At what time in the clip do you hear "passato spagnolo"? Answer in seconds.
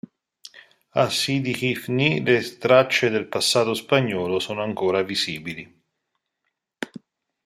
3.27-4.39